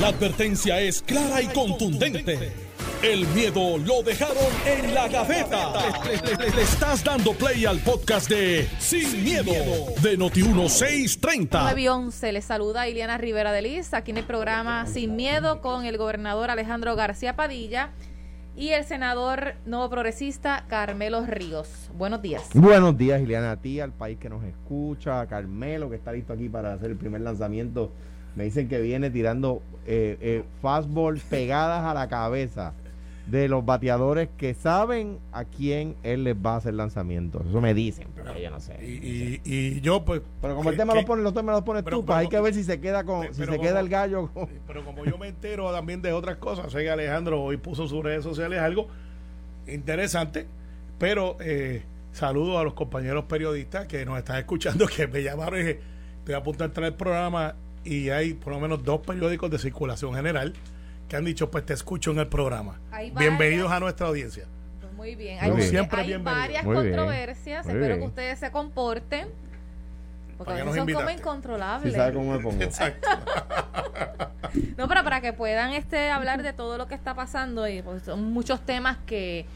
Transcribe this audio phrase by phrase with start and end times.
[0.00, 2.52] La advertencia es clara y contundente.
[3.00, 4.36] El miedo lo dejaron
[4.66, 5.72] en la gaveta.
[6.04, 9.52] Le, le estás dando play al podcast de Sin, miedo,
[10.02, 11.48] de Noti1630.
[11.62, 15.60] 9 y 11, les saluda Iliana Rivera de Liz, aquí en el programa Sin Miedo
[15.60, 17.90] con el gobernador Alejandro García Padilla
[18.56, 21.68] y el senador nuevo progresista Carmelo Ríos.
[21.94, 22.48] Buenos días.
[22.52, 26.32] Buenos días, Ileana, a ti, al país que nos escucha, a Carmelo, que está listo
[26.32, 27.92] aquí para hacer el primer lanzamiento.
[28.36, 32.72] Me dicen que viene tirando eh, eh, fastball pegadas a la cabeza
[33.26, 37.42] de los bateadores que saben a quién él les va a hacer lanzamiento.
[37.48, 38.76] Eso me dicen, pero yo no sé.
[38.84, 40.20] Y, y, y yo, pues.
[40.42, 42.28] Pero como el tema que- lo pones, los temas los pones pero- tú, pues hay
[42.28, 44.28] que ver si se queda con, si pero se como- queda el gallo.
[44.34, 47.88] con- Pero como yo me entero también de otras cosas, sé que Alejandro hoy puso
[47.88, 48.88] sus redes sociales algo
[49.66, 50.46] interesante,
[50.98, 55.62] pero eh, saludo a los compañeros periodistas que nos están escuchando, que me llamaron y
[55.62, 55.80] dije,
[56.18, 57.54] estoy a punto de entrar al programa
[57.84, 60.54] y hay por lo menos dos periódicos de circulación general
[61.08, 62.80] que han dicho, pues te escucho en el programa.
[62.90, 64.44] Hay Bienvenidos varias- a nuestra audiencia.
[64.80, 65.68] Pues muy bien, Muy hay, bien.
[65.68, 66.40] Siempre hay bienvenido.
[66.42, 69.28] varias Muy controversias, espero que ustedes se comporten.
[70.38, 71.92] Porque ¿Para a veces son como incontrolables.
[71.92, 72.62] Si sabe cómo me pongo.
[72.62, 73.08] Exacto.
[74.76, 78.04] No, pero para que puedan este hablar de todo lo que está pasando y pues,
[78.04, 79.46] son muchos temas que,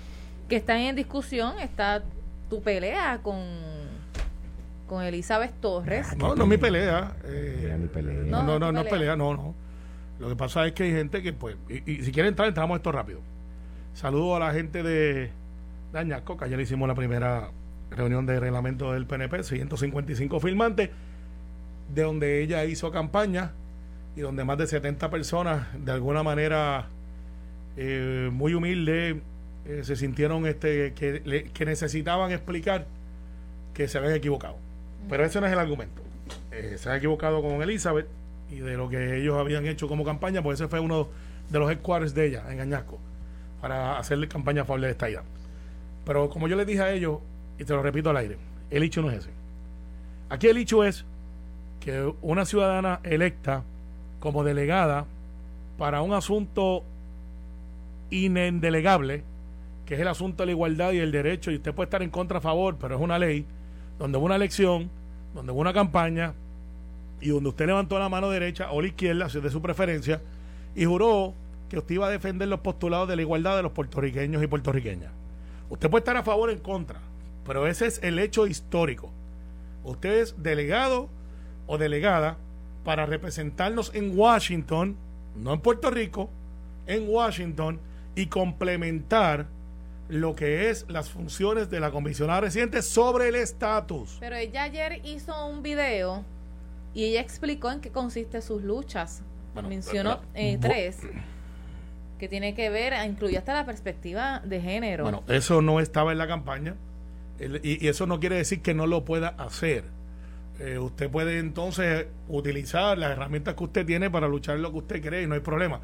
[0.49, 1.59] que están en discusión.
[1.61, 2.03] Está
[2.51, 3.39] tu pelea con,
[4.89, 6.17] con Elizabeth Torres.
[6.17, 7.13] No, no es mi pelea.
[7.25, 8.15] eh, Mira, mi pelea.
[8.25, 9.55] No, no, no, es pelea, no, no.
[10.19, 12.77] Lo que pasa es que hay gente que, pues, y, y si quieren entrar, entramos
[12.77, 13.21] esto rápido.
[13.95, 15.31] Saludo a la gente de,
[15.93, 17.51] de Añasco, que ayer hicimos la primera
[17.91, 20.91] reunión de reglamento del PNP, 155 firmantes,
[21.95, 23.53] de donde ella hizo campaña
[24.17, 26.89] y donde más de 70 personas, de alguna manera
[27.77, 29.21] eh, muy humilde,
[29.67, 32.87] eh, se sintieron este, que, le- que necesitaban explicar
[33.75, 34.57] que se habían equivocado.
[35.09, 36.03] Pero ese no es el argumento.
[36.53, 38.07] Eh, se han equivocado con Elizabeth
[38.51, 41.09] y de lo que ellos habían hecho como campaña, pues ese fue uno
[41.51, 42.99] de los headquarters de ella en Añasco
[43.61, 45.23] para hacerle campaña a favor de esta idea.
[46.05, 47.19] Pero como yo les dije a ellos,
[47.59, 48.37] y te lo repito al aire,
[48.71, 49.31] el hecho no es ese.
[50.31, 51.05] Aquí el hecho es
[51.81, 53.65] que una ciudadana electa
[54.21, 55.07] como delegada
[55.77, 56.85] para un asunto
[58.11, 59.23] inendelegable,
[59.87, 62.11] que es el asunto de la igualdad y el derecho, y usted puede estar en
[62.11, 63.47] contra a favor, pero es una ley,
[63.99, 64.91] donde hubo una elección,
[65.35, 66.35] donde hubo una campaña,
[67.21, 70.21] y donde usted levantó la mano derecha o la izquierda, si es de su preferencia,
[70.75, 71.35] y juró
[71.69, 75.13] que usted iba a defender los postulados de la igualdad de los puertorriqueños y puertorriqueñas.
[75.71, 77.01] Usted puede estar a favor o en contra,
[77.47, 79.11] pero ese es el hecho histórico.
[79.85, 81.09] Usted es delegado
[81.67, 82.37] o delegada
[82.85, 84.97] para representarnos en Washington,
[85.37, 86.31] no en Puerto Rico,
[86.87, 87.79] en Washington,
[88.15, 89.47] y complementar
[90.09, 94.17] lo que es las funciones de la comisionada residente sobre el estatus.
[94.21, 96.25] Pero ella ayer hizo un video
[96.95, 99.23] y ella explicó en qué consiste sus luchas.
[99.55, 100.99] Bueno, Mencionó eh, tres
[102.19, 105.05] que tiene que ver, incluye hasta la perspectiva de género.
[105.05, 106.75] Bueno, eso no estaba en la campaña
[107.39, 109.85] el- y, y eso no quiere decir que no lo pueda hacer.
[110.59, 115.01] Eh, usted puede entonces utilizar las herramientas que usted tiene para luchar lo que usted
[115.03, 115.81] cree y no hay problema.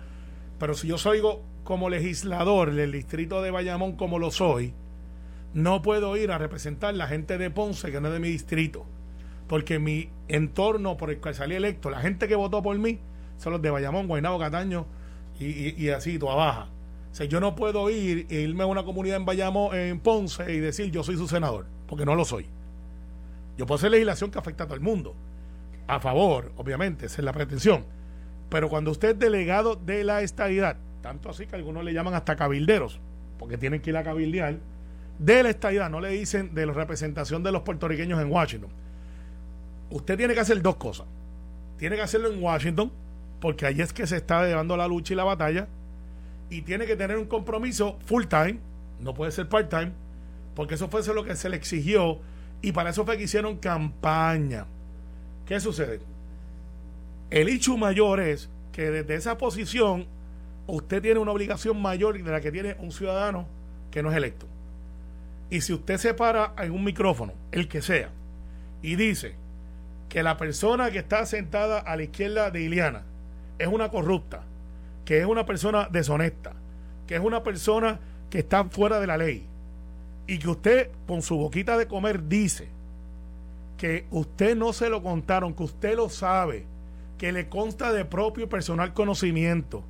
[0.58, 1.20] Pero si yo soy
[1.64, 4.74] como legislador del distrito de Bayamón como lo soy,
[5.52, 8.86] no puedo ir a representar la gente de Ponce que no es de mi distrito.
[9.46, 12.98] Porque mi entorno por el cual salí electo, la gente que votó por mí,
[13.38, 14.86] son los de Bayamón, Guaynabo, Cataño
[15.38, 16.68] y, y, y así, toda baja.
[17.12, 20.52] O sea, yo no puedo ir e irme a una comunidad en Bayamón, en Ponce,
[20.52, 22.46] y decir yo soy su senador, porque no lo soy.
[23.56, 25.14] Yo puedo hacer legislación que afecta a todo el mundo.
[25.86, 27.84] A favor, obviamente, esa es la pretensión.
[28.48, 32.36] Pero cuando usted es delegado de la estadidad, tanto así que algunos le llaman hasta
[32.36, 33.00] cabilderos,
[33.38, 34.58] porque tienen que ir a cabildear,
[35.18, 38.70] de la estadidad, no le dicen de la representación de los puertorriqueños en Washington.
[39.90, 41.06] Usted tiene que hacer dos cosas.
[41.78, 42.90] Tiene que hacerlo en Washington,
[43.40, 45.68] porque allí es que se está llevando la lucha y la batalla,
[46.50, 48.58] y tiene que tener un compromiso full time,
[49.00, 49.92] no puede ser part time,
[50.54, 52.20] porque eso fue lo que se le exigió,
[52.62, 54.66] y para eso fue que hicieron campaña.
[55.46, 56.00] ¿Qué sucede?
[57.34, 60.06] El hecho mayor es que desde esa posición
[60.68, 63.48] usted tiene una obligación mayor de la que tiene un ciudadano
[63.90, 64.46] que no es electo.
[65.50, 68.10] Y si usted se para en un micrófono, el que sea,
[68.82, 69.34] y dice
[70.08, 73.02] que la persona que está sentada a la izquierda de Iliana
[73.58, 74.44] es una corrupta,
[75.04, 76.52] que es una persona deshonesta,
[77.08, 77.98] que es una persona
[78.30, 79.44] que está fuera de la ley,
[80.28, 82.68] y que usted con su boquita de comer dice
[83.76, 86.72] que usted no se lo contaron, que usted lo sabe,
[87.24, 89.82] que le consta de propio y personal conocimiento,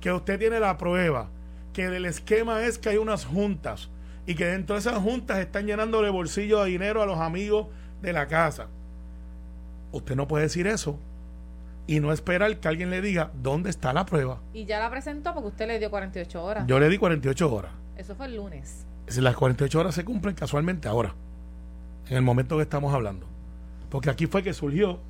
[0.00, 1.28] que usted tiene la prueba,
[1.72, 3.88] que el esquema es que hay unas juntas
[4.26, 7.66] y que dentro de esas juntas están llenándole bolsillo de dinero a los amigos
[8.00, 8.68] de la casa.
[9.90, 11.00] Usted no puede decir eso,
[11.88, 14.38] y no esperar que alguien le diga dónde está la prueba.
[14.52, 16.64] Y ya la presentó porque usted le dio 48 horas.
[16.68, 17.72] Yo le di 48 horas.
[17.96, 18.86] Eso fue el lunes.
[19.16, 21.12] Las 48 horas se cumplen casualmente ahora,
[22.08, 23.26] en el momento que estamos hablando.
[23.90, 25.00] Porque aquí fue que surgió,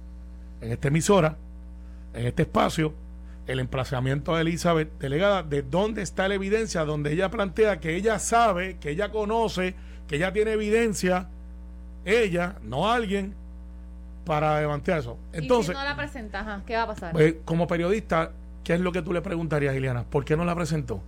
[0.62, 1.36] en esta emisora,
[2.18, 2.94] en este espacio,
[3.46, 8.18] el emplazamiento de Elizabeth, delegada, de dónde está la evidencia, donde ella plantea que ella
[8.18, 9.74] sabe, que ella conoce,
[10.08, 11.28] que ella tiene evidencia,
[12.04, 13.34] ella, no alguien,
[14.24, 15.16] para levantar eso.
[15.32, 17.12] Entonces, ¿Y si no la presenta, ¿qué va a pasar?
[17.12, 18.32] Pues, como periodista,
[18.64, 20.02] ¿qué es lo que tú le preguntarías, Ileana?
[20.02, 21.00] ¿Por qué no la presentó?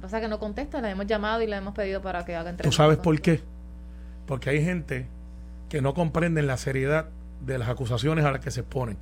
[0.00, 2.68] Pasa que no contesta, la hemos llamado y la hemos pedido para que haga entrevista.
[2.68, 3.40] ¿Tú sabes por qué?
[4.26, 5.06] Porque hay gente
[5.68, 7.06] que no comprenden la seriedad
[7.46, 8.98] de las acusaciones a las que se exponen.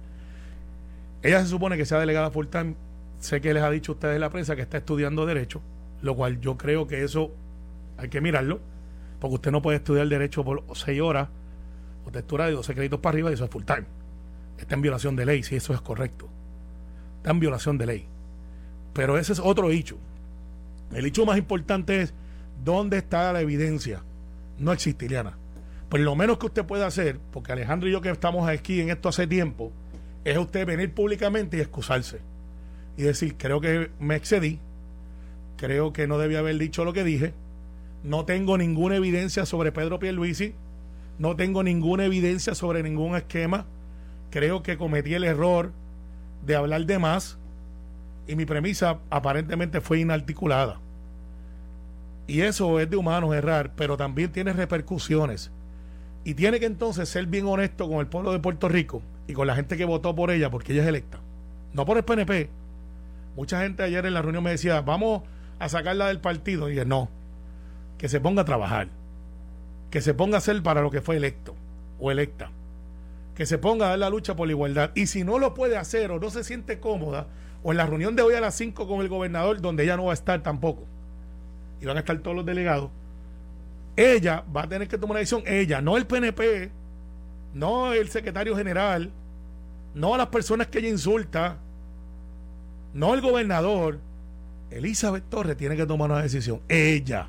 [1.23, 2.75] Ella se supone que sea delegada full time.
[3.19, 5.61] Sé que les ha dicho a ustedes en la prensa que está estudiando Derecho,
[6.01, 7.33] lo cual yo creo que eso
[7.99, 8.61] hay que mirarlo,
[9.21, 11.29] porque usted no puede estudiar Derecho por seis horas
[12.07, 13.85] o textura de 12 créditos para arriba y eso es full time.
[14.57, 16.29] Está en violación de ley, si eso es correcto.
[17.19, 18.07] Está en violación de ley.
[18.95, 19.99] Pero ese es otro hecho.
[20.93, 22.15] El hecho más importante es
[22.65, 24.03] dónde está la evidencia.
[24.59, 25.39] No existe, Ileana.
[25.89, 28.91] Pues lo menos que usted puede hacer, porque Alejandro y yo que estamos aquí en
[28.91, 29.73] esto hace tiempo,
[30.25, 32.21] es usted venir públicamente y excusarse.
[32.97, 34.59] Y decir, creo que me excedí,
[35.57, 37.33] creo que no debía haber dicho lo que dije,
[38.03, 40.55] no tengo ninguna evidencia sobre Pedro Pierluisi,
[41.19, 43.67] no tengo ninguna evidencia sobre ningún esquema,
[44.31, 45.73] creo que cometí el error
[46.45, 47.39] de hablar de más
[48.27, 50.81] y mi premisa aparentemente fue inarticulada.
[52.27, 55.51] Y eso es de humanos errar, pero también tiene repercusiones.
[56.23, 59.47] Y tiene que entonces ser bien honesto con el pueblo de Puerto Rico y con
[59.47, 61.21] la gente que votó por ella, porque ella es electa.
[61.73, 62.51] No por el PNP.
[63.37, 65.23] Mucha gente ayer en la reunión me decía, vamos
[65.61, 66.69] a sacarla del partido.
[66.69, 67.09] Y dije, no,
[67.97, 68.89] que se ponga a trabajar.
[69.91, 71.55] Que se ponga a hacer para lo que fue electo
[72.01, 72.51] o electa.
[73.37, 74.91] Que se ponga a dar la lucha por la igualdad.
[74.97, 77.29] Y si no lo puede hacer o no se siente cómoda,
[77.63, 80.07] o en la reunión de hoy a las 5 con el gobernador, donde ella no
[80.07, 80.87] va a estar tampoco,
[81.81, 82.91] y van a estar todos los delegados,
[83.97, 86.71] ella va a tener que tomar una decisión, ella, no el PNP,
[87.55, 89.13] no el secretario general,
[89.95, 91.59] no a las personas que ella insulta,
[92.95, 93.99] no el gobernador.
[94.71, 97.29] Elizabeth Torres tiene que tomar una decisión, ella.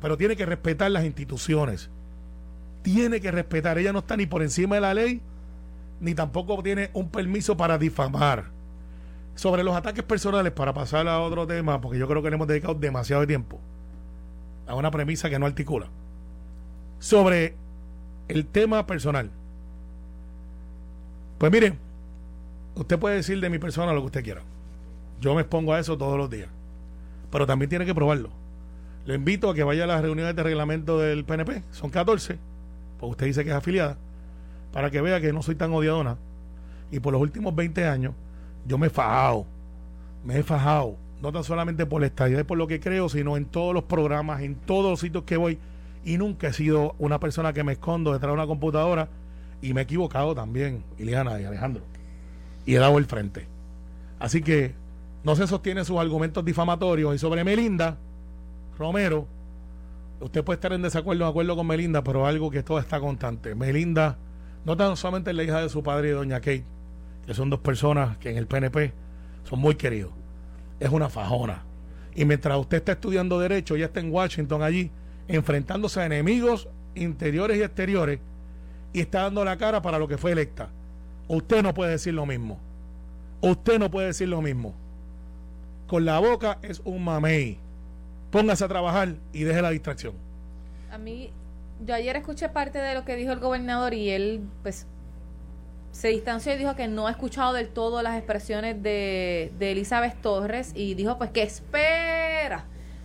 [0.00, 1.88] Pero tiene que respetar las instituciones.
[2.82, 3.78] Tiene que respetar.
[3.78, 5.20] Ella no está ni por encima de la ley,
[6.00, 8.46] ni tampoco tiene un permiso para difamar.
[9.34, 12.48] Sobre los ataques personales, para pasar a otro tema, porque yo creo que le hemos
[12.48, 13.60] dedicado demasiado tiempo
[14.66, 15.88] a una premisa que no articula.
[16.98, 17.54] Sobre
[18.28, 19.30] el tema personal.
[21.42, 21.76] Pues mire,
[22.76, 24.42] usted puede decir de mi persona lo que usted quiera.
[25.20, 26.48] Yo me expongo a eso todos los días.
[27.32, 28.30] Pero también tiene que probarlo.
[29.06, 31.64] Le invito a que vaya a las reuniones de reglamento del PNP.
[31.72, 32.38] Son 14.
[33.00, 33.96] Pues usted dice que es afiliada.
[34.70, 36.16] Para que vea que no soy tan odiadona.
[36.92, 38.14] Y por los últimos 20 años,
[38.64, 39.44] yo me he fajado.
[40.24, 43.36] Me he fajado no tan solamente por la estadía y por lo que creo, sino
[43.36, 45.58] en todos los programas, en todos los sitios que voy.
[46.04, 49.08] Y nunca he sido una persona que me escondo detrás de una computadora
[49.62, 51.82] y me he equivocado también, Ileana y Alejandro.
[52.66, 53.48] Y he dado el frente.
[54.18, 54.74] Así que
[55.24, 57.14] no se sostiene sus argumentos difamatorios.
[57.14, 57.96] Y sobre Melinda
[58.78, 59.26] Romero,
[60.20, 63.54] usted puede estar en desacuerdo o acuerdo con Melinda, pero algo que todo está constante.
[63.54, 64.18] Melinda,
[64.64, 66.64] no tan solamente la hija de su padre y doña Kate,
[67.24, 68.92] que son dos personas que en el PNP
[69.44, 70.10] son muy queridos
[70.82, 71.62] es una fajona.
[72.14, 74.90] Y mientras usted está estudiando Derecho, ya está en Washington allí,
[75.28, 78.20] enfrentándose a enemigos interiores y exteriores,
[78.92, 80.68] y está dando la cara para lo que fue electa.
[81.28, 82.58] Usted no puede decir lo mismo.
[83.40, 84.74] Usted no puede decir lo mismo.
[85.86, 87.58] Con la boca es un mamey.
[88.30, 90.14] Póngase a trabajar y deje la distracción.
[90.90, 91.30] A mí,
[91.86, 94.86] yo ayer escuché parte de lo que dijo el gobernador y él, pues,
[95.92, 100.20] se distanció y dijo que no ha escuchado del todo las expresiones de, de Elizabeth
[100.22, 102.21] Torres y dijo pues que espera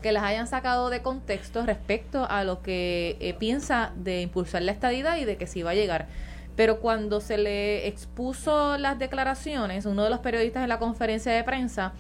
[0.02, 4.72] que las hayan sacado de contexto respecto a lo que eh, piensa de impulsar la
[4.72, 6.08] estadidad y de que sí va a llegar.
[6.56, 11.44] Pero cuando se le expuso las declaraciones, uno de los periodistas en la conferencia de
[11.44, 11.94] prensa,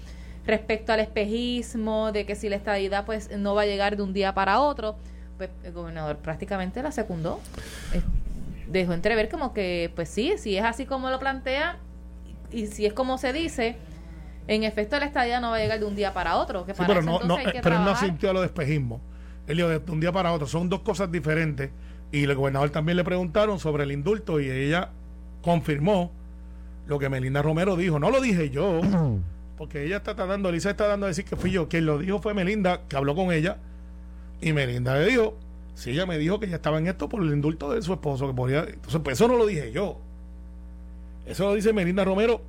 [0.45, 4.13] respecto al espejismo, de que si la estadidad pues no va a llegar de un
[4.13, 4.95] día para otro,
[5.37, 7.39] pues el gobernador prácticamente la secundó
[8.67, 11.77] dejó entrever como que, pues sí, si es así como lo plantea
[12.51, 13.75] y si es como se dice,
[14.47, 16.65] en efecto la estadía no va a llegar de un día para otro.
[16.65, 19.01] Que pero no, no, pero no sintió lo de espejismo.
[19.45, 20.47] Él dijo de un día para otro.
[20.47, 21.69] Son dos cosas diferentes.
[22.11, 24.91] Y el gobernador también le preguntaron sobre el indulto y ella
[25.41, 26.11] confirmó
[26.87, 27.99] lo que Melinda Romero dijo.
[27.99, 28.79] No lo dije yo,
[29.57, 31.67] porque ella está tratando, Elisa está dando a decir que fui yo.
[31.67, 33.57] Quien lo dijo fue Melinda, que habló con ella.
[34.39, 35.37] Y Melinda le dijo,
[35.73, 38.27] si ella me dijo que ya estaba en esto por el indulto de su esposo,
[38.27, 38.59] que podía.
[38.59, 39.99] Entonces, pues eso no lo dije yo.
[41.25, 42.41] Eso lo dice Melinda Romero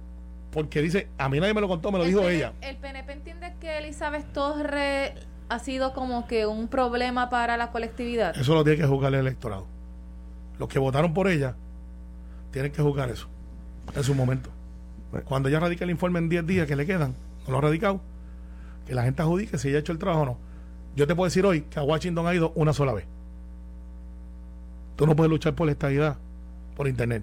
[0.51, 2.53] porque dice, a mí nadie me lo contó, me lo dijo ella.
[2.61, 5.13] ¿El PNP entiende que Elizabeth Torres
[5.49, 8.37] ha sido como que un problema para la colectividad?
[8.37, 9.67] Eso lo tiene que juzgar el electorado.
[10.59, 11.55] Los que votaron por ella
[12.51, 13.29] tienen que juzgar eso
[13.95, 14.51] en su momento.
[15.25, 17.15] Cuando ella radica el informe en 10 días que le quedan,
[17.47, 18.01] no lo ha radicado,
[18.87, 20.39] que la gente adjudique si ella ha hecho el trabajo o no.
[20.97, 23.07] Yo te puedo decir hoy que a Washington ha ido una sola vez.
[24.97, 26.17] Tú no puedes luchar por la estabilidad
[26.77, 27.23] por internet.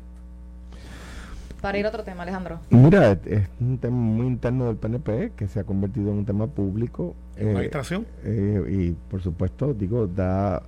[1.65, 2.59] Para ir a otro tema, Alejandro.
[2.69, 6.45] Mira, es un tema muy interno del PNP que se ha convertido en un tema
[6.45, 7.15] público.
[7.35, 8.05] ¿En eh, administración?
[8.23, 10.61] Eh, y por supuesto, digo, da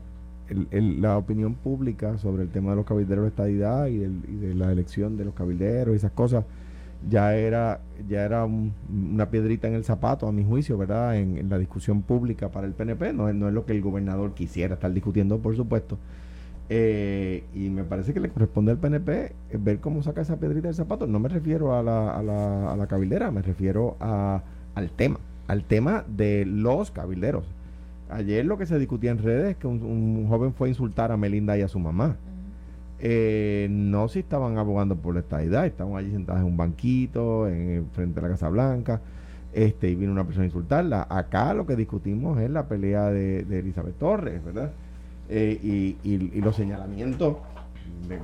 [0.49, 5.17] la opinión pública sobre el tema de los cabilderos de estadidad y, de la elección
[5.17, 6.45] de los cabilderos y esas cosas
[7.07, 11.59] ya era ya era una piedrita en el zapato a mi juicio verdad en, la
[11.59, 15.37] discusión pública para el PNP no, no es lo que el gobernador quisiera estar discutiendo
[15.37, 15.99] por supuesto
[16.69, 20.75] eh, y me parece que le corresponde al PNP ver cómo saca esa piedrita del
[20.75, 21.07] zapato.
[21.07, 24.43] No me refiero a la, a la, a la cabildera, me refiero a,
[24.75, 27.45] al tema, al tema de los cabilderos.
[28.09, 31.17] Ayer lo que se discutía en redes es que un, joven fue a insultar a
[31.17, 32.17] Melinda y a su mamá.
[32.99, 37.87] Eh, no si estaban abogando por la estadidad, estaban allí sentados en un banquito, en,
[37.93, 39.01] frente a la Casa Blanca,
[39.53, 41.07] este, y vino una persona a insultarla.
[41.09, 44.71] Acá lo que discutimos es la pelea de, de Elizabeth Torres, ¿verdad?
[45.29, 47.37] Eh, y, y, los señalamientos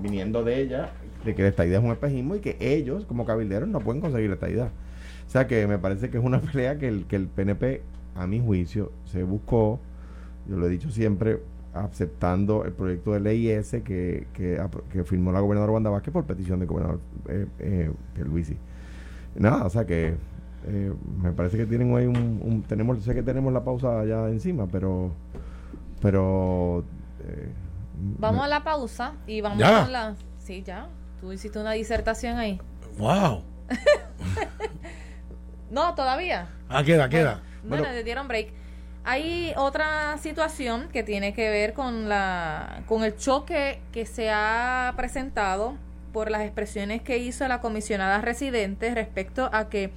[0.02, 0.94] viniendo de ella
[1.26, 4.32] de que esta idea es un espejismo y que ellos como cabilderos no pueden conseguir
[4.32, 4.70] esta idea.
[5.28, 7.82] O sea que me parece que es una pelea que el, que el PNP,
[8.16, 9.80] a mi juicio, se buscó,
[10.48, 11.40] yo lo he dicho siempre,
[11.74, 16.60] aceptando el proyecto de ley ese que, que, firmó la gobernadora Wanda Vázquez por petición
[16.60, 17.92] del gobernador eh, eh.
[19.36, 20.14] Nada, o sea que
[20.68, 24.30] eh, me parece que tienen hoy un, un, tenemos sé que tenemos la pausa ya
[24.30, 25.12] encima pero
[26.04, 26.84] pero...
[27.26, 27.50] Eh,
[27.96, 30.16] vamos a la pausa y vamos a la...
[30.38, 30.90] Sí, ya.
[31.22, 32.60] Tú hiciste una disertación ahí.
[32.98, 33.42] ¡Wow!
[35.72, 36.50] no, todavía.
[36.68, 37.42] Ah, queda, queda.
[37.64, 38.50] Bueno, le dieron break.
[39.06, 44.94] Hay otra situación que tiene que ver con la con el choque que se ha
[44.96, 45.78] presentado
[46.12, 49.94] por las expresiones que hizo la comisionada residente respecto a que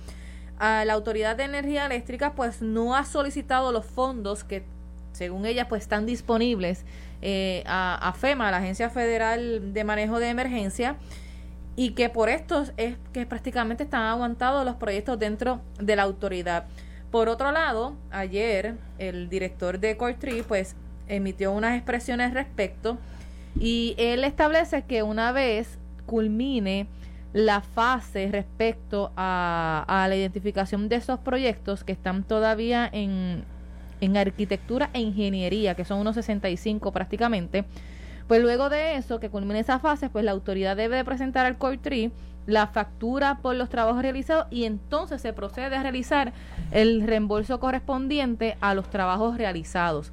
[0.58, 4.64] a la Autoridad de Energía Eléctrica pues no ha solicitado los fondos que
[5.16, 6.84] según ella, pues están disponibles
[7.22, 10.96] eh, a, FEMA, la Agencia Federal de Manejo de Emergencia,
[11.74, 16.66] y que por esto es que prácticamente están aguantados los proyectos dentro de la autoridad.
[17.10, 20.76] Por otro lado, ayer el director de Cortree pues
[21.08, 22.98] emitió unas expresiones respecto
[23.58, 26.88] y él establece que una vez culmine
[27.32, 33.44] la fase respecto a, a la identificación de esos proyectos que están todavía en,
[34.00, 37.64] en arquitectura e ingeniería, que son unos 65 prácticamente.
[38.28, 42.10] Pues luego de eso, que culmine esa fase, pues la autoridad debe presentar al CORTRI
[42.46, 46.32] la factura por los trabajos realizados y entonces se procede a realizar
[46.70, 50.12] el reembolso correspondiente a los trabajos realizados.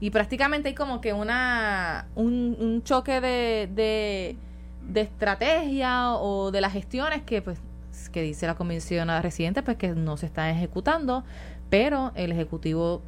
[0.00, 4.36] Y prácticamente hay como que una un, choque de, de,
[4.88, 7.60] de, estrategia o de las gestiones que pues
[8.12, 11.24] que dice la comisionada residente pues que no se están ejecutando
[11.70, 13.02] pero el ejecutivo,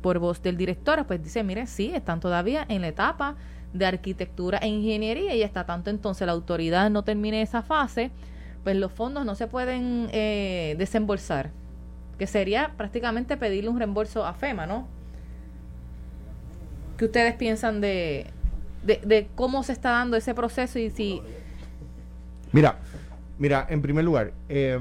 [0.00, 3.36] por voz del director, pues dice, mire, sí, están todavía en la etapa
[3.72, 8.10] de arquitectura e ingeniería y hasta tanto entonces la autoridad no termine esa fase,
[8.64, 11.50] pues los fondos no se pueden eh, desembolsar,
[12.18, 14.86] que sería prácticamente pedirle un reembolso a FEMA, ¿no?
[16.96, 18.26] ¿Qué ustedes piensan de,
[18.84, 21.22] de, de cómo se está dando ese proceso y si...
[22.52, 22.76] Mira,
[23.38, 24.78] mira, en primer lugar, eh,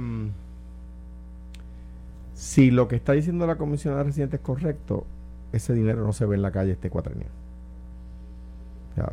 [2.42, 5.06] si lo que está diciendo la comisionada residente es correcto,
[5.54, 7.28] ese dinero no se ve en la calle este cuatrenio.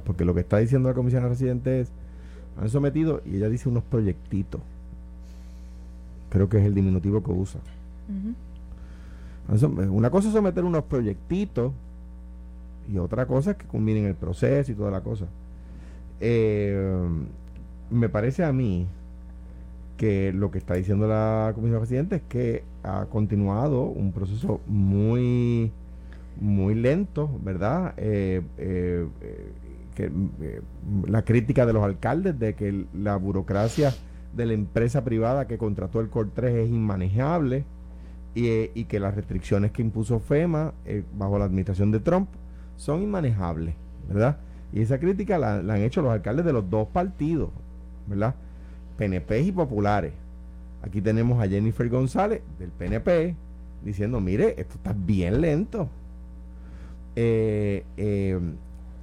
[0.05, 1.91] porque lo que está diciendo la comisionada residente es,
[2.59, 4.63] han sometido, y ella dice unos proyectitos.
[6.31, 7.61] Creo que es el diminutivo que usa.
[9.91, 11.75] Una cosa es someter unos proyectitos
[12.91, 15.27] y otra cosa es que culminen el proceso y toda la cosa.
[16.19, 17.07] Eh,
[17.91, 18.87] me parece a mí
[19.99, 25.71] que lo que está diciendo la Comisión Presidente es que ha continuado un proceso muy
[26.41, 27.95] muy lento, ¿verdad?
[27.97, 29.53] Eh, eh, eh,
[29.95, 30.11] que,
[31.09, 33.93] la crítica de los alcaldes de que la burocracia
[34.35, 37.65] de la empresa privada que contrató el COR 3 es inmanejable
[38.37, 40.73] y, que las restricciones que impuso FEMA
[41.17, 42.29] bajo la administración de Trump
[42.77, 43.75] son inmanejables,
[44.07, 44.39] ¿verdad?
[44.73, 47.51] Y esa crítica la han hecho los alcaldes de los dos partidos,
[48.07, 48.37] ¿verdad?
[48.99, 50.13] PNP y populares.
[50.83, 53.35] Aquí tenemos a Jennifer González del PNP
[53.83, 55.89] diciendo, mire, esto está bien lento.
[57.17, 58.39] Eh, eh,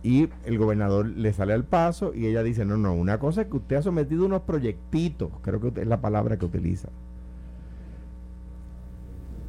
[0.04, 3.48] y el gobernador le sale al paso y ella dice, no, no, una cosa es
[3.48, 6.90] que usted ha sometido unos proyectitos, creo que es la palabra que utiliza.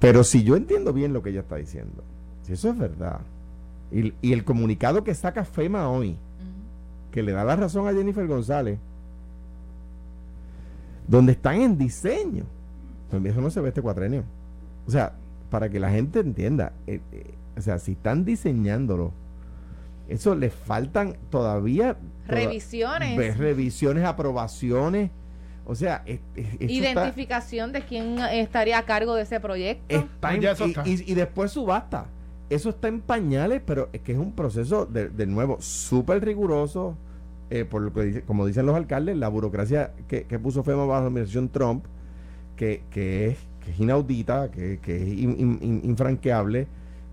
[0.01, 2.03] Pero si yo entiendo bien lo que ella está diciendo,
[2.43, 3.21] si eso es verdad,
[3.93, 6.17] y, y el comunicado que saca FEMA hoy,
[7.11, 8.79] que le da la razón a Jennifer González,
[11.09, 12.45] donde están en diseño,
[13.11, 14.25] pues eso no se ve este cuatrenio.
[14.87, 15.15] O sea,
[15.51, 19.13] para que la gente entienda, eh, eh, o sea, si están diseñándolo,
[20.09, 21.97] eso le faltan todavía
[22.29, 25.11] revisiones, revisiones, aprobaciones.
[25.69, 26.05] O sea,
[26.61, 30.09] identificación de quién estaría a cargo de ese proyecto.
[30.85, 32.07] y, después subasta.
[32.49, 36.97] Eso está en pañales, pero es que es un proceso de, nuevo súper riguroso.
[37.49, 41.01] Eh, por lo que dice, como dicen los alcaldes, la burocracia que, puso FEMA bajo
[41.01, 41.85] la administración Trump,
[42.57, 43.39] que, que, es,
[43.79, 45.09] inaudita, que, es
[45.85, 46.67] infranqueable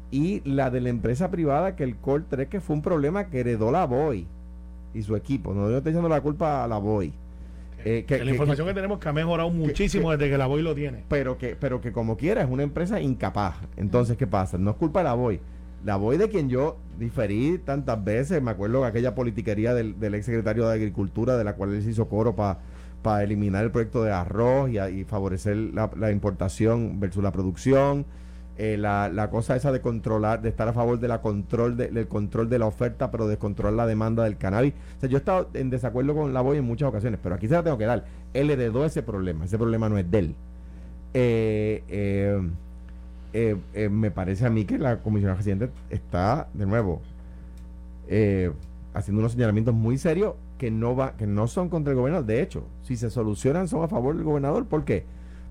[0.09, 3.39] y la de la empresa privada que el Col 3 que fue un problema que
[3.39, 4.27] heredó la BOI
[4.93, 5.53] y su equipo.
[5.53, 7.13] No yo estoy echando la culpa a la BOI.
[7.85, 10.73] Eh, que, la información que, tenemos que ha mejorado muchísimo desde que la BOI lo
[10.73, 11.03] tiene.
[11.09, 13.55] Pero que, pero que como quiera es una empresa incapaz.
[13.75, 14.57] Entonces, ¿qué pasa?
[14.57, 15.39] No es culpa de la BOI.
[15.83, 20.15] La BOI de quien yo diferí tantas veces, me acuerdo de aquella politiquería del, del
[20.15, 24.03] ex secretario de Agricultura, de la cual él se hizo coro para eliminar el proyecto
[24.03, 28.05] de arroz y, favorecer la, importación versus la producción
[28.57, 32.49] eh, la, cosa esa de controlar, de estar a favor de control de, del control
[32.49, 34.73] de la oferta, pero descontrolar la demanda del cannabis.
[34.97, 37.47] O sea, yo he estado en desacuerdo con la BOI en muchas ocasiones, pero aquí
[37.47, 38.05] se la tengo que dar.
[38.33, 40.35] Él heredó ese problema, ese problema no es de él.
[41.15, 42.41] Eh, eh,
[43.89, 47.01] me parece a mí que la comisión residente está, de nuevo,
[48.93, 52.25] haciendo unos señalamientos muy serios que no, va, que no son contra el gobernador.
[52.25, 54.65] De hecho, si se solucionan, son a favor del gobernador.
[54.65, 55.05] ¿Por qué?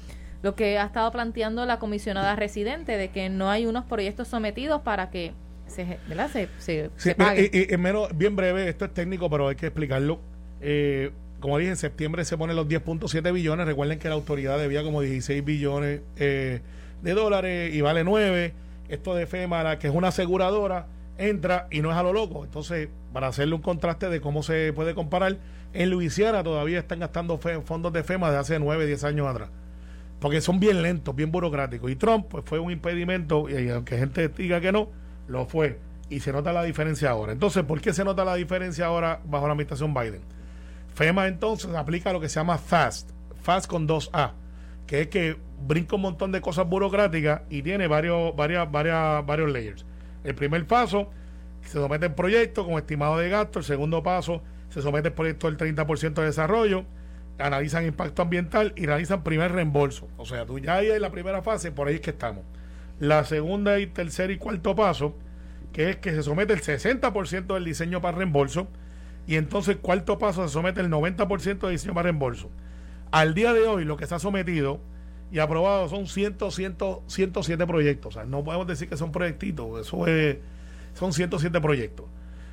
[0.42, 4.82] lo que ha estado planteando la comisionada residente de que no hay unos proyectos sometidos
[4.82, 5.32] para que
[5.66, 6.30] se, ¿verdad?
[6.30, 6.48] se,
[6.96, 7.50] se, pague.
[7.52, 10.20] Y, y, menos, bien breve, esto es técnico, pero hay que explicarlo.
[10.60, 13.66] Eh, como dije, en septiembre se ponen los 10.7 billones.
[13.66, 16.60] Recuerden que la autoridad debía como 16 billones eh,
[17.02, 18.52] de dólares y vale 9.
[18.88, 20.86] Esto de FEMA, que es una aseguradora,
[21.18, 22.44] entra y no es a lo loco.
[22.44, 25.38] Entonces, para hacerle un contraste de cómo se puede comparar,
[25.72, 29.50] en Luisiana todavía están gastando fondos de FEMA de hace 9, 10 años atrás.
[30.20, 31.90] Porque son bien lentos, bien burocráticos.
[31.90, 34.88] Y Trump pues, fue un impedimento, y aunque gente diga que no,
[35.28, 35.78] lo fue.
[36.08, 37.32] Y se nota la diferencia ahora.
[37.32, 40.22] Entonces, ¿por qué se nota la diferencia ahora bajo la administración Biden?
[40.94, 43.10] FEMA entonces aplica lo que se llama FAST,
[43.42, 44.32] FAST con 2A,
[44.86, 49.52] que es que brinca un montón de cosas burocráticas y tiene varios, varias, varias, varios
[49.52, 49.84] layers.
[50.24, 51.10] El primer paso,
[51.62, 53.58] se somete el proyecto con estimado de gasto.
[53.58, 56.84] El segundo paso, se somete el proyecto del 30% de desarrollo.
[57.38, 60.08] Analizan impacto ambiental y realizan primer reembolso.
[60.16, 62.44] O sea, tú ya ahí en la primera fase, por ahí es que estamos.
[62.98, 65.14] La segunda y tercer y cuarto paso,
[65.72, 68.68] que es que se somete el 60% del diseño para reembolso.
[69.26, 72.50] Y entonces, cuarto paso, se somete el 90% de diseño para reembolso.
[73.10, 74.80] Al día de hoy, lo que se ha sometido
[75.30, 78.14] y aprobado son 100, 100, 107 proyectos.
[78.14, 80.38] O sea, no podemos decir que son proyectitos, eso es,
[80.94, 82.06] son 107 proyectos.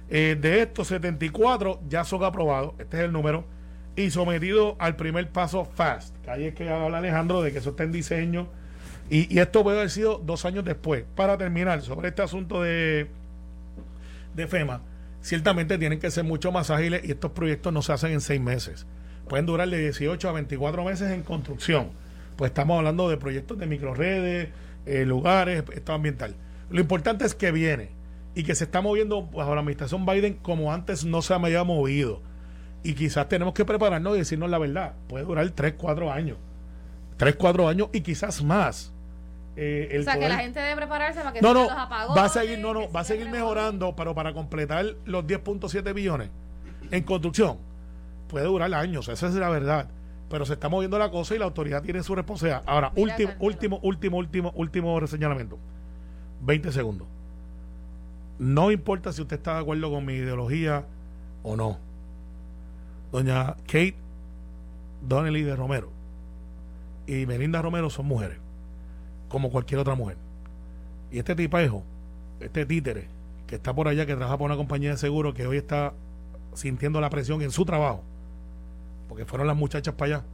[0.09, 3.45] Eh, de estos 74 ya son aprobados, este es el número,
[3.95, 7.71] y sometidos al primer paso FAST, que ahí es que habla Alejandro de que eso
[7.71, 8.47] está en diseño,
[9.09, 11.03] y, esto puede haber sido dos años después.
[11.15, 13.09] Para terminar, sobre este asunto de,
[14.33, 14.81] de FEMA,
[15.21, 18.41] ciertamente tienen que ser mucho más ágiles y estos proyectos no se hacen en seis
[18.41, 18.87] meses.
[19.27, 21.91] Pueden durar de 18 a 24 meses en construcción
[22.35, 24.49] pues estamos hablando de proyectos de microredes,
[24.85, 26.35] eh, lugares, estado ambiental.
[26.69, 27.89] Lo importante es que viene
[28.35, 32.21] y que se está moviendo bajo la administración Biden como antes no se había movido.
[32.83, 34.93] Y quizás tenemos que prepararnos y decirnos la verdad.
[35.07, 36.37] Puede durar 3, 4 años.
[37.17, 38.91] tres, cuatro años y quizás más.
[39.55, 42.57] Eh, o sea, que la gente debe prepararse para que no, no, va a seguir,
[42.57, 46.29] no, no, va a seguir mejorando, pero para completar los 10.7 billones
[46.89, 47.59] en construcción
[48.27, 49.89] puede durar años, esa es la verdad.
[50.33, 52.63] Pero se está moviendo la cosa y la autoridad tiene su responsabilidad.
[52.65, 55.59] Ahora, último, último, último, último, último reseñalamiento.
[56.41, 57.07] 20 segundos.
[58.39, 60.87] No importa si usted está de acuerdo con mi ideología
[61.43, 61.77] o no.
[63.11, 63.93] Doña Kate
[65.07, 65.91] Donnelly de Romero
[67.05, 68.39] y Melinda Romero son mujeres,
[69.29, 70.17] como cualquier otra mujer.
[71.11, 71.83] Y este tipajo,
[72.39, 73.07] este títere,
[73.45, 75.93] que está por allá, que trabaja por una compañía de seguro, que hoy está
[76.55, 78.01] sintiendo la presión en su trabajo,
[79.13, 80.25] porque fueron las muchachas para allá,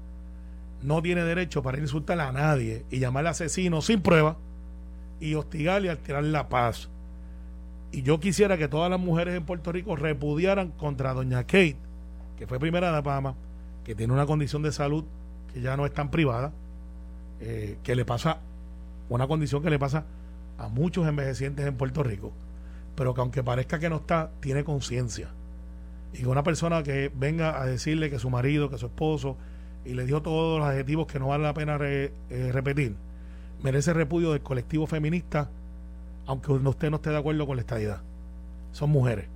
[0.82, 4.38] no tiene derecho para insultar a nadie y llamarle asesino sin prueba
[5.20, 6.88] y hostigarle y alterar la paz.
[7.92, 11.76] Y yo quisiera que todas las mujeres en Puerto Rico repudiaran contra doña Kate,
[12.38, 13.36] que fue primera de Pama,
[13.84, 15.04] que tiene una condición de salud
[15.54, 16.54] que ya no es tan privada,
[17.42, 18.40] eh, que le pasa
[19.10, 20.06] una condición que le pasa
[20.58, 22.32] a muchos envejecientes en Puerto Rico,
[22.96, 25.34] pero que aunque parezca que no está, tiene conciencia.
[26.14, 29.38] Y que una persona que venga a decirle que su marido, que su esposo,
[29.86, 32.12] y le dio todos los adjetivos que no vale la pena eh,
[32.52, 32.96] repetir,
[33.64, 35.50] merece repudio del colectivo feminista,
[36.26, 38.02] aunque usted no esté de acuerdo con la estadidad.
[38.72, 39.28] Son mujeres.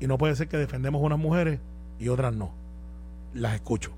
[0.00, 1.60] Y no puede ser que defendemos unas mujeres
[1.98, 2.50] y otras no.
[3.34, 3.92] Las escucho.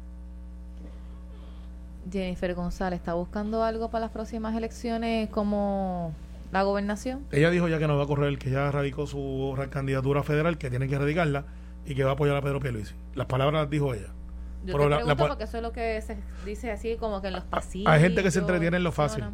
[2.10, 6.12] Jennifer González está buscando algo para las próximas elecciones como
[6.50, 7.26] la gobernación.
[7.30, 10.70] Ella dijo ya que no va a correr, que ya radicó su candidatura federal, que
[10.70, 11.44] tiene que radicarla
[11.84, 12.94] y que va a apoyar a Pedro Pierluisi.
[13.14, 14.08] Las palabras las dijo ella.
[14.64, 17.44] Yo te pregunto porque eso es lo que se dice así como que en los
[17.44, 17.86] pasillos.
[17.88, 19.24] Hay gente que se entretiene en lo fácil.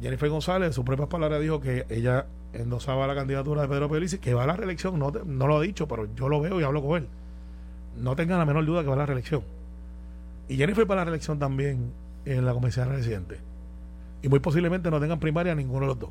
[0.00, 4.18] Jennifer González, en sus propias palabras, dijo que ella endosaba la candidatura de Pedro Pierluisi,
[4.18, 4.98] que va a la reelección.
[4.98, 7.08] No, no lo ha dicho, pero yo lo veo y hablo con él.
[7.96, 9.42] No tengan la menor duda que va a la reelección.
[10.48, 11.92] Y Jennifer para la reelección también
[12.24, 13.38] en la comisión residente.
[14.22, 16.10] Y muy posiblemente no tengan primaria ninguno de los dos.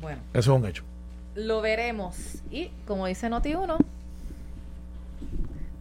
[0.00, 0.20] Bueno.
[0.32, 0.84] Eso es un hecho.
[1.34, 2.42] Lo veremos.
[2.50, 3.76] Y como dice Noti1,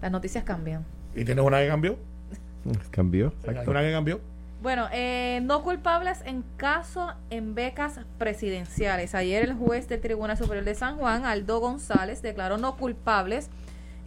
[0.01, 0.85] las noticias cambian.
[1.15, 1.97] ¿Y tienes una que cambió?
[2.91, 3.33] Cambió.
[3.65, 4.19] ¿Una que cambió?
[4.61, 9.13] Bueno, eh, no culpables en caso en becas presidenciales.
[9.13, 13.49] Ayer el juez del Tribunal Superior de San Juan, Aldo González, declaró no culpables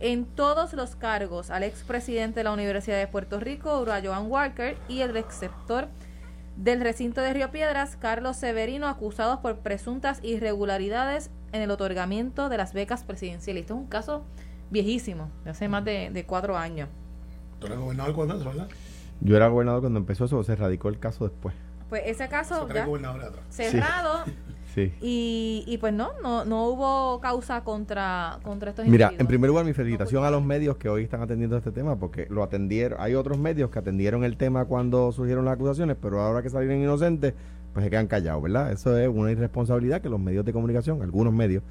[0.01, 5.03] en todos los cargos al expresidente de la Universidad de Puerto Rico, Joan Walker, y
[5.03, 5.89] el receptor
[6.61, 12.59] del recinto de Río Piedras, Carlos Severino, acusados por presuntas irregularidades en el otorgamiento de
[12.59, 13.63] las becas presidenciales.
[13.63, 14.25] Esto es un caso
[14.71, 16.91] viejísimo, de hace más de, cuatro años.
[17.61, 18.69] ¿Tú eres gobernador cuando eso, verdad?
[19.23, 21.55] Yo era gobernador cuando empezó eso, se radicó el caso después.
[21.89, 22.87] Pues ese caso ya
[23.49, 24.25] cerrado,
[24.77, 29.65] y, y pues no, no, no hubo causa contra, contra estos Mira, en primer lugar,
[29.65, 33.01] mi felicitación a los medios que hoy están atendiendo este tema, porque lo atendieron.
[33.01, 36.81] Hay otros medios que atendieron el tema cuando surgieron las acusaciones, pero ahora que salieron
[36.81, 37.35] inocentes,
[37.73, 38.73] pues se quedan callados, ¿verdad?
[38.73, 41.63] Eso es una irresponsabilidad que los medios de comunicación, algunos medios,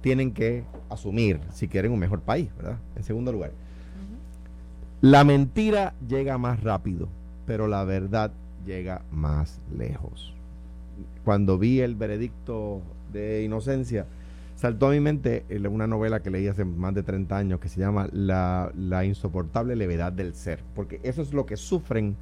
[0.00, 2.78] tienen que asumir si quieren un mejor país, ¿verdad?
[2.96, 3.52] En segundo lugar,
[5.00, 7.08] la mentira llega más rápido,
[7.46, 8.32] pero la verdad
[8.64, 10.37] llega más lejos
[11.24, 12.80] cuando vi el veredicto
[13.12, 14.06] de inocencia,
[14.56, 17.68] saltó a mi mente eh, una novela que leí hace más de 30 años que
[17.68, 22.16] se llama La, insoportable levedad del ser, porque eso es lo que sufren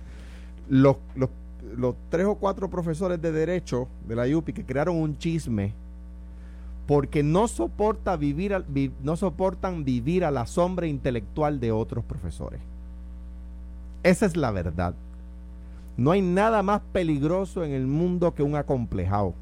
[0.69, 1.31] los, los,
[2.11, 5.73] tres o cuatro profesores de derecho de la UPI que crearon un chisme
[6.87, 8.65] porque no, soporta vivir,
[9.03, 12.61] no soportan vivir a la sombra intelectual de otros profesores.
[14.03, 14.95] Esa es la verdad.
[15.97, 19.35] No hay nada más peligroso en el mundo que un acomplejado.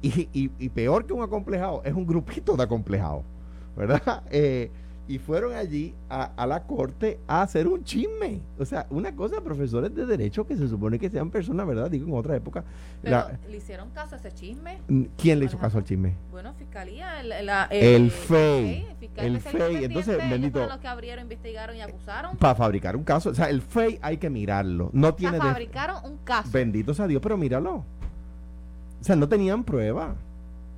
[0.00, 3.24] Y, y, peor que un acomplejado, es un grupito de acomplejados,
[3.76, 4.22] ¿verdad?
[4.30, 4.70] Eh,
[5.08, 8.42] y fueron allí a, la corte a hacer un chisme.
[8.58, 11.90] O sea, una cosa, profesores de derecho que se supone que sean personas, ¿verdad?
[11.90, 12.62] Digo, en otra época.
[13.00, 14.78] Pero, ¿le hicieron caso a ese chisme?
[15.16, 16.14] ¿Quién le hizo caso al chisme?
[16.30, 17.20] Bueno, fiscalía.
[17.22, 18.86] El, el, FEI.
[19.16, 19.84] El FEI.
[19.84, 20.66] Entonces, bendito.
[20.66, 22.36] los que abrieron, investigaron y acusaron.
[22.36, 23.30] Para fabricar un caso.
[23.30, 24.90] O sea, el FEI hay que mirarlo.
[24.92, 25.38] No tiene.
[25.38, 26.50] fabricaron un caso.
[26.52, 27.76] Bendito sea Dios, pero míralo.
[27.76, 30.16] O sea, no tenían prueba.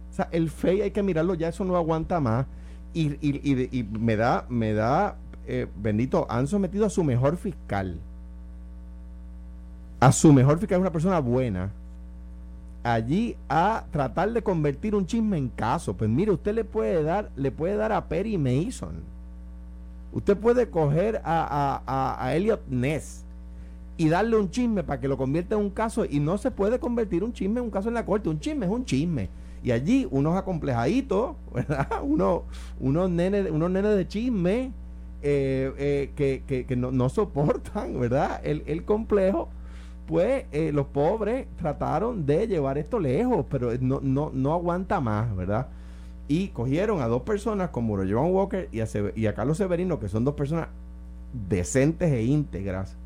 [0.08, 2.46] O sea, el FEI hay que mirarlo, ya eso no aguanta más.
[2.92, 7.98] Y, y, y, me da, me da, eh, bendito, han sometido a su mejor fiscal.
[10.00, 11.70] A su mejor fiscal, una persona buena.
[12.82, 15.94] Allí a tratar de convertir un chisme en caso.
[15.94, 18.94] Pues mire, usted le puede dar, le puede dar a Perry Mason.
[20.12, 23.24] Usted puede coger a, a, a Elliot Ness
[24.00, 26.78] y darle un chisme para que lo convierta en un caso y no se puede
[26.80, 28.30] convertir un chisme en un caso en la corte.
[28.30, 29.28] Un chisme es un chisme.
[29.62, 31.88] Y allí unos acomplejaditos, ¿verdad?
[32.02, 32.42] Unos,
[32.78, 34.72] unos, nenes, unos nenes de chisme
[35.22, 38.40] eh, que, que, no, soportan, ¿verdad?
[38.44, 39.48] El, el complejo
[40.06, 45.68] pues los pobres trataron de llevar esto lejos, pero no, no, no aguanta más, ¿verdad?
[46.26, 49.98] Y cogieron a dos personas como lo John Walker y a, y a Carlos Severino,
[49.98, 50.68] que son dos personas
[51.48, 52.96] decentes e íntegras.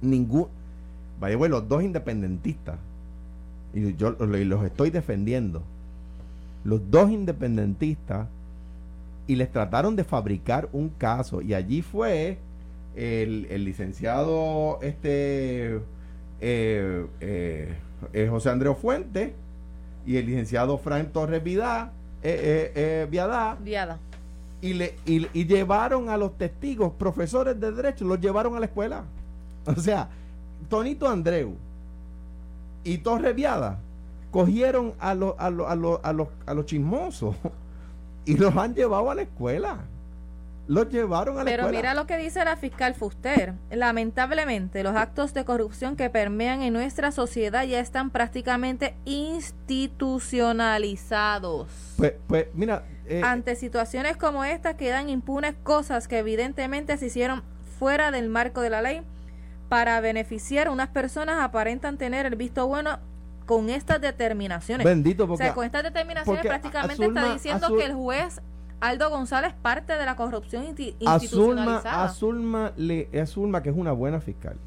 [0.00, 0.48] Ningún.
[1.20, 2.78] Vaya, bueno, los dos independentistas.
[3.74, 5.62] Y yo los estoy defendiendo.
[6.64, 8.28] Los dos independentistas.
[9.26, 11.42] Y les trataron de fabricar un caso.
[11.42, 12.38] Y allí fue
[12.96, 15.80] el, el licenciado este
[16.44, 17.76] eh, eh,
[18.12, 19.32] eh, José Andrés Fuente
[20.04, 23.98] y el licenciado Frank Torres Vidá, Viadá, Viada.
[24.60, 29.04] Y, le, y, llevaron a los testigos, profesores de derecho, los llevaron a la escuela.
[29.66, 30.08] O sea,
[30.68, 31.54] Tonito Andreu
[32.84, 33.78] y Torres Viada
[34.30, 37.36] cogieron a, los a, a, a, los, a los chismosos
[38.24, 39.78] y los han llevado a la escuela
[40.68, 43.54] los llevaron a la Pero mira lo que dice la fiscal Fuster.
[43.70, 51.68] Lamentablemente, los actos de corrupción que permean en nuestra sociedad ya están prácticamente institucionalizados.
[51.96, 52.84] Pues, pues mira.
[53.06, 57.42] Eh, Ante situaciones como esta quedan impunes cosas que evidentemente se hicieron
[57.78, 59.02] fuera del marco de la ley
[59.72, 62.98] para beneficiar a unas personas aparentan tener el visto bueno
[63.46, 64.84] con estas determinaciones.
[64.84, 68.42] Bendito porque, o sea, con estas determinaciones prácticamente está diciendo que el juez
[68.80, 72.04] Aldo González parte de la corrupción institucionalizada.
[72.04, 74.58] Azulma, le, Azulma, que es una buena fiscal,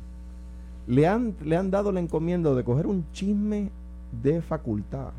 [0.88, 3.70] le han, le han dado la encomienda de coger un chisme
[4.24, 5.12] de facultad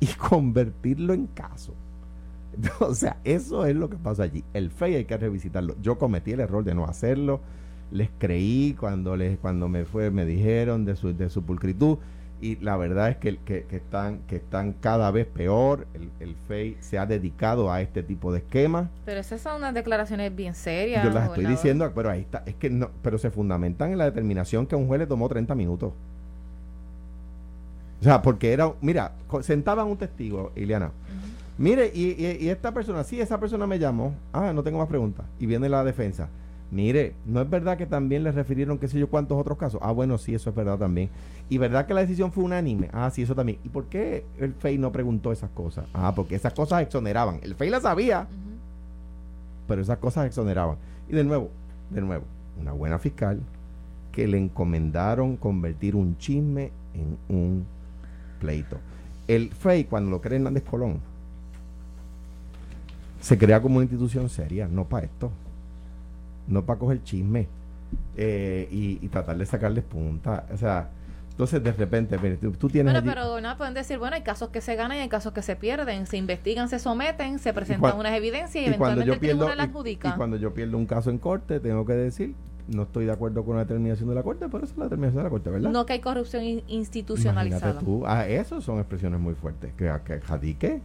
[0.00, 1.74] y convertirlo en caso.
[2.80, 4.42] O sea, eso es lo que pasa allí.
[4.54, 5.76] El FEI hay que revisitarlo.
[5.82, 7.42] Yo cometí el error de no hacerlo.
[7.90, 11.98] Les creí cuando, les, cuando me fue, me dijeron de su, de su pulcritud
[12.42, 15.86] y la verdad es que, que, están, que están cada vez peor.
[15.92, 18.88] El, el, FEI se ha dedicado a este tipo de esquemas.
[19.04, 21.04] Pero esas son unas declaraciones bien serias.
[21.04, 22.42] Yo las estoy diciendo, pero ahí está.
[22.46, 25.28] Es que no, pero se fundamentan en la determinación que a un juez le tomó
[25.28, 25.92] 30 minutos.
[28.00, 30.92] O sea, porque era, mira, sentaban un testigo, Ileana.
[31.58, 34.14] Mire, y, y, esta persona, sí, esa persona me llamó.
[34.32, 35.26] Ah, no tengo más preguntas.
[35.38, 36.30] Y viene la defensa.
[36.70, 39.80] Mire, ¿no es verdad que también le refirieron qué sé yo cuántos otros casos?
[39.82, 41.10] Ah, bueno, sí, eso es verdad también.
[41.48, 42.88] ¿Y verdad que la decisión fue unánime?
[42.92, 43.58] Ah, sí, eso también.
[43.64, 45.86] ¿Y por qué el FEI no preguntó esas cosas?
[45.92, 47.40] Ah, porque esas cosas exoneraban.
[47.42, 48.28] El FEI la sabía,
[49.66, 50.76] pero esas cosas exoneraban.
[51.08, 51.50] Y de nuevo,
[51.90, 52.24] de nuevo,
[52.60, 53.40] una buena fiscal
[54.12, 57.66] que le encomendaron convertir un chisme en un
[58.38, 58.78] pleito.
[59.26, 61.00] El FEI, cuando lo cree Hernández Colón,
[63.20, 65.32] se crea como una institución seria, no para esto
[66.50, 67.48] no para coger chisme
[68.16, 70.46] eh, y, tratar de sacarles punta.
[70.52, 70.90] O sea,
[71.30, 72.18] entonces de repente,
[72.58, 72.92] tú, tienes...
[72.92, 75.42] Bueno, pero no pueden decir, bueno, hay casos que se ganan y hay casos que
[75.42, 79.68] se pierden, se investigan, se someten, se presentan unas evidencias y, eventualmente el tribunal las
[79.68, 80.10] adjudica.
[80.10, 82.34] Y, cuando yo pierdo un caso en corte, tengo que decir,
[82.68, 85.18] no estoy de acuerdo con la determinación de la corte, por eso es la determinación
[85.18, 85.70] de la corte, ¿verdad?
[85.70, 87.78] No que hay corrupción institucionalizada.
[87.78, 89.72] Tú, ah, eso son expresiones muy fuertes.
[89.74, 90.82] Que, que jadique,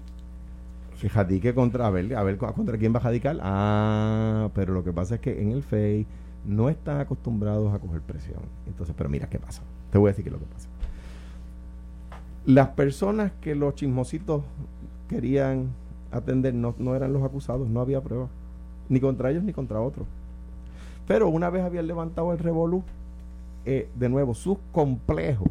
[0.95, 3.37] Jadique contra, a ver, a ver, ¿contra quién va a jadicar?
[3.41, 6.05] Ah, pero lo que pasa es que en el FEI
[6.45, 8.41] no están acostumbrados a coger presión.
[8.67, 9.61] Entonces, pero mira qué pasa.
[9.91, 10.69] Te voy a decir qué es lo que pasa.
[12.45, 14.43] Las personas que los chismositos
[15.09, 15.69] querían
[16.11, 18.29] atender no, no eran los acusados, no había pruebas.
[18.87, 20.07] Ni contra ellos ni contra otros.
[21.07, 22.83] Pero una vez habían levantado el revolú,
[23.65, 25.49] eh, de nuevo, sus complejos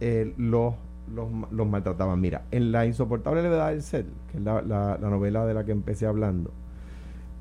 [0.00, 0.74] eh, los
[1.14, 2.20] los, maltrataban.
[2.20, 6.06] Mira, en La insoportable levedad del ser, que es la, novela de la que empecé
[6.06, 6.52] hablando,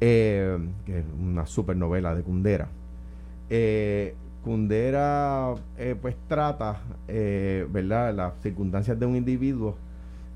[0.01, 2.69] eh, que es una supernovela de Kundera,
[3.49, 9.75] eh, Kundera eh, pues trata, ¿verdad?, las circunstancias de un individuo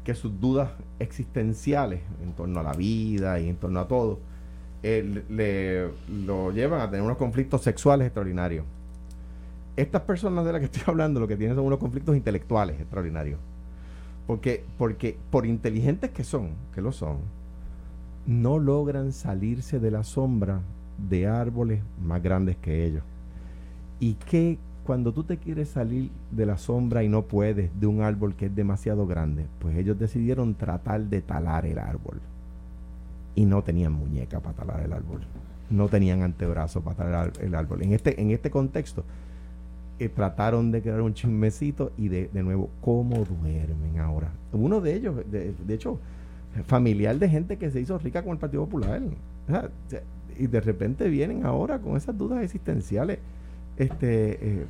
[0.03, 4.19] que sus dudas existenciales en torno a la vida y en torno a todo,
[4.83, 8.65] le, lo llevan a tener unos conflictos sexuales extraordinarios
[9.75, 13.39] estas personas de las que estoy hablando lo que tienen son unos conflictos intelectuales extraordinarios.
[14.27, 17.17] Porque, porque por inteligentes que son, que lo son,
[18.25, 20.61] no logran salirse de la sombra
[21.09, 23.03] de árboles más grandes que ellos.
[23.99, 28.01] Y que cuando tú te quieres salir de la sombra y no puedes de un
[28.01, 32.19] árbol que es demasiado grande, pues ellos decidieron tratar de talar el árbol.
[33.35, 35.21] Y no tenían muñeca para talar el árbol.
[35.69, 37.81] No tenían antebrazo para talar el árbol.
[37.81, 39.03] En este, en este contexto,
[40.15, 44.31] trataron de crear un chismecito y de, de nuevo, ¿cómo duermen ahora?
[44.51, 45.99] Uno de ellos, de, hecho,
[46.65, 49.01] familiar de gente que se hizo rica con el Partido Popular.
[50.37, 53.19] y de repente vienen ahora con esas dudas existenciales.
[53.77, 54.65] Este, eh,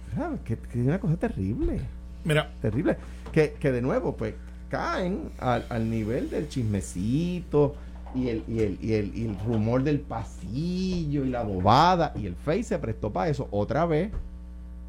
[0.45, 1.79] que, es una cosa terrible.
[2.23, 2.51] Mira.
[2.61, 2.97] Terrible.
[3.31, 4.35] Que, que de nuevo, pues
[4.69, 7.75] caen al, al nivel del chismecito
[8.15, 12.13] y el, y el, y el, y el rumor del pasillo y la bobada.
[12.15, 13.47] Y el FEI se prestó para eso.
[13.51, 14.11] Otra vez,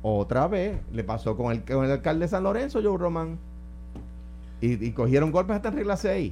[0.06, 3.38] otra vez, le pasó con el, con el alcalde de San Lorenzo, Joe Roman.
[4.60, 6.30] Y, y cogieron golpes hasta en regla 6.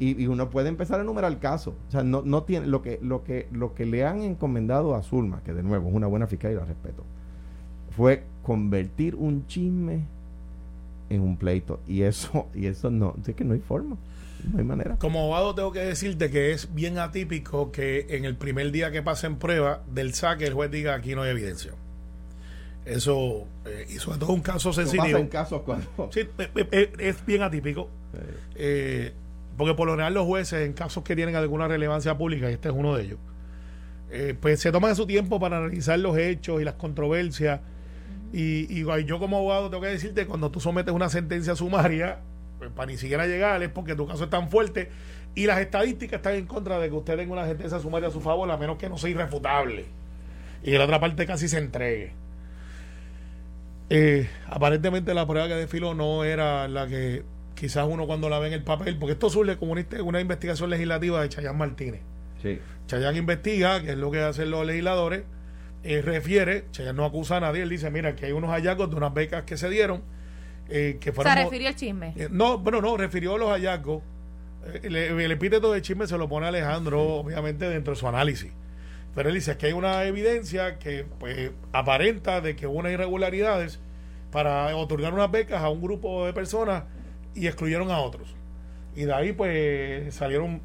[0.00, 1.76] Y, y uno puede empezar a enumerar el caso.
[1.86, 5.02] O sea, no, no tiene lo que, lo que, lo que le han encomendado a
[5.04, 7.04] Zulma, que de nuevo es una buena fiscal y la respeto,
[7.96, 10.00] fue convertir un chisme
[11.08, 11.78] en un pleito.
[11.86, 13.96] Y eso, y eso no, es que no hay forma.
[14.52, 14.96] No hay manera.
[14.96, 19.02] Como abogado tengo que decirte que es bien atípico que en el primer día que
[19.02, 21.72] pasen prueba del saque el juez diga aquí no hay evidencia.
[22.88, 26.08] Eso, eh, y sobre todo un caso en casos cuando...
[26.10, 27.90] Sí, eh, eh, es bien atípico.
[28.54, 29.12] Eh,
[29.58, 32.68] porque por lo general los jueces, en casos que tienen alguna relevancia pública, y este
[32.68, 33.18] es uno de ellos,
[34.10, 37.60] eh, pues se toman su tiempo para analizar los hechos y las controversias.
[38.32, 42.20] Y, y yo como abogado tengo que decirte, cuando tú sometes una sentencia sumaria,
[42.58, 44.90] pues, para ni siquiera llegar, es porque tu caso es tan fuerte
[45.34, 48.22] y las estadísticas están en contra de que usted tenga una sentencia sumaria a su
[48.22, 49.84] favor, a menos que no sea irrefutable.
[50.62, 52.12] Y que la otra parte casi se entregue.
[53.90, 57.22] Eh, aparentemente la prueba que desfiló no era la que
[57.54, 60.70] quizás uno cuando la ve en el papel, porque esto surge como una, una investigación
[60.70, 62.00] legislativa de Chayán Martínez.
[62.42, 62.60] Sí.
[62.86, 65.22] Chayán investiga, que es lo que hacen los legisladores,
[65.82, 68.96] eh, refiere, Chayán no acusa a nadie, él dice, mira, que hay unos hallazgos de
[68.96, 70.02] unas becas que se dieron,
[70.68, 71.32] eh, que fueron...
[71.32, 72.12] Se refirió al chisme.
[72.16, 74.02] Eh, no, bueno, no, refirió a los hallazgos.
[74.82, 78.52] Eh, le- el epíteto de chisme se lo pone Alejandro, obviamente, dentro de su análisis.
[79.18, 83.80] Pero él dice que hay una evidencia que pues, aparenta de que hubo unas irregularidades
[84.30, 86.84] para otorgar unas becas a un grupo de personas
[87.34, 88.36] y excluyeron a otros.
[88.94, 90.62] Y de ahí pues salieron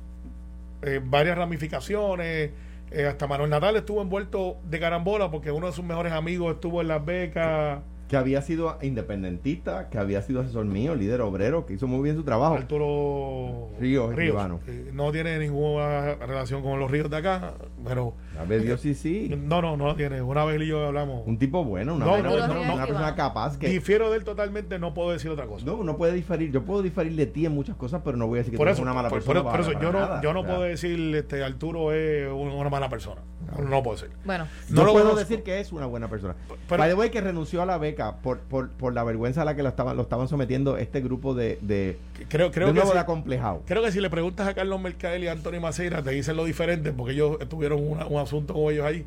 [0.83, 2.51] eh, varias ramificaciones.
[2.91, 6.79] eh, hasta Manuel Natal estuvo envuelto de carambola porque uno de sus mejores amigos estuvo
[6.79, 7.79] en las becas.
[8.13, 12.15] Que había sido independentista, que había sido asesor mío, líder obrero, que hizo muy bien
[12.15, 12.53] su trabajo.
[12.53, 14.59] Arturo Ríos, escribano.
[14.67, 18.93] Eh, no tiene ninguna relación con los ríos de acá, pero A ver, Dios sí,
[18.93, 19.31] sí.
[19.35, 20.21] no, no, no la tiene.
[20.21, 21.23] Una vez y yo hablamos.
[21.25, 22.85] Un tipo bueno, una, No, no, no, una no.
[22.85, 23.67] persona capaz que...
[23.67, 25.65] Difiero de él totalmente, no puedo decir otra cosa.
[25.65, 26.51] No, uno puede diferir.
[26.51, 28.67] Yo puedo diferir de ti en muchas cosas, pero no voy a decir que por
[28.67, 29.41] tú eso, eres una mala por, persona.
[29.41, 30.21] por- por eso yo no, nada.
[30.21, 33.21] yo no puedo decir este Arturo es un- una mala persona.
[33.61, 34.15] No, no puedo decir.
[34.25, 35.19] Bueno, No, No lo puedo conozco.
[35.29, 36.35] decir que es una buena persona.
[36.67, 39.45] Pero- By the way, que renunció a la beca por, por, por la vergüenza a
[39.45, 41.97] la que lo estaban, lo estaban sometiendo este grupo de, de,
[42.29, 43.61] Creo, creo de que nuevo si, de acomplejado.
[43.65, 46.45] creo que si le preguntas a Carlos Mercader y a Antonio Maceira, te dicen lo
[46.45, 49.05] diferente porque ellos tuvieron una- un asunto con ellos ahí.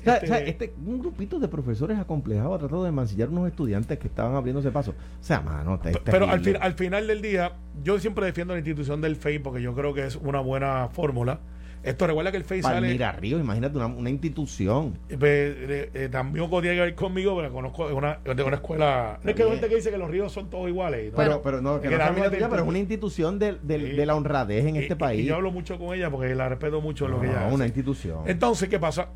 [0.00, 3.28] O sea, Este, o sea, este, un grupito de profesores acomplejados ha tratado de mancillar
[3.28, 4.90] unos estudiantes que estaban abriéndose paso.
[4.90, 7.52] O sea, mano, te, Pero al, fin- al final del día,
[7.84, 11.38] yo siempre defiendo la institución del FEI porque yo creo que es una buena fórmula.
[11.82, 12.80] Esto recuerda que el FEI sale.
[12.80, 14.98] Palmira Ríos, imagínate una, una institución.
[15.08, 19.18] Eh, eh, eh, también tiene que ver conmigo, pero conozco de una, de una escuela.
[19.22, 21.10] No es que hay gente que dice que los ríos son todos iguales.
[21.10, 21.16] ¿no?
[21.16, 23.56] Pero, pero no, que que no la tuya, pero es una institución Sí.
[23.62, 25.22] de la honradez en Y- este país.
[25.22, 27.54] Y yo hablo mucho con ella porque la respeto mucho en lo que ella hace.
[27.54, 28.18] una institución.
[28.26, 29.08] Entonces, ¿qué pasa?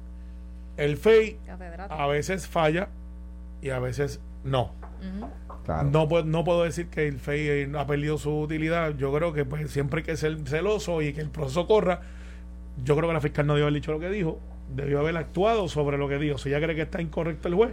[0.77, 1.39] El FEI
[1.89, 2.89] a veces falla
[3.63, 4.73] y a veces no.
[5.65, 5.89] Claro.
[5.91, 8.95] No, puedo, no puedo decir que el FEI ha perdido su utilidad.
[8.97, 12.01] Yo creo que pues, siempre hay que ser celoso y que el proceso corra.
[12.85, 14.39] Yo creo que la fiscal no debió haber dicho lo que dijo.
[14.75, 16.39] Debió haber actuado sobre lo que dijo.
[16.39, 17.73] Si ella cree que está incorrecto el juez,